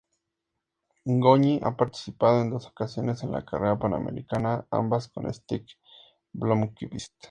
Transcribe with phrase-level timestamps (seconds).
[1.13, 5.67] Goñi ha participado en dos ocasiones en La Carrera Panamericana, ambas con Stig
[6.33, 7.13] Blomqvist.